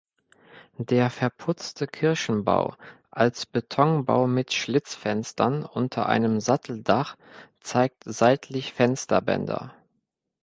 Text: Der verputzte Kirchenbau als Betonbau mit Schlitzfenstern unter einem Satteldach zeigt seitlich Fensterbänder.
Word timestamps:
Der 0.79 1.11
verputzte 1.11 1.85
Kirchenbau 1.85 2.73
als 3.11 3.45
Betonbau 3.45 4.25
mit 4.25 4.51
Schlitzfenstern 4.51 5.63
unter 5.63 6.07
einem 6.09 6.39
Satteldach 6.39 7.17
zeigt 7.59 8.03
seitlich 8.05 8.73
Fensterbänder. 8.73 9.75